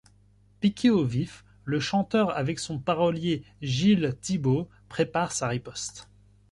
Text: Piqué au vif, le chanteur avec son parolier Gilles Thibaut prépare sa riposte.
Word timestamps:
Piqué 0.61 0.89
au 0.89 1.03
vif, 1.05 1.45
le 1.63 1.79
chanteur 1.79 2.35
avec 2.35 2.57
son 2.57 2.79
parolier 2.79 3.43
Gilles 3.61 4.17
Thibaut 4.19 4.67
prépare 4.89 5.31
sa 5.31 5.47
riposte. 5.47 6.09